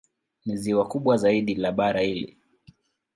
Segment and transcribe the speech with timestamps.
[0.45, 2.37] Ni ziwa kubwa zaidi la bara hili.